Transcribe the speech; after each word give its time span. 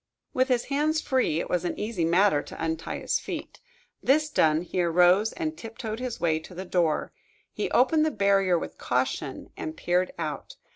With 0.33 0.47
his 0.47 0.65
hands 0.65 0.99
free, 0.99 1.39
it 1.39 1.47
was 1.47 1.63
an 1.63 1.79
easy 1.79 2.05
matter 2.05 2.41
to 2.41 2.63
untie 2.63 2.97
his 3.01 3.19
feet. 3.19 3.59
This 4.01 4.31
done, 4.31 4.63
he 4.63 4.81
arose 4.81 5.31
and 5.33 5.55
tiptoed 5.55 5.99
his 5.99 6.19
way 6.19 6.39
to 6.39 6.55
the 6.55 6.65
door. 6.65 7.13
He 7.53 7.69
opened 7.69 8.03
the 8.03 8.09
barrier 8.09 8.57
with 8.57 8.79
caution, 8.79 9.51
and 9.55 9.77
peered 9.77 10.11
out. 10.17 10.55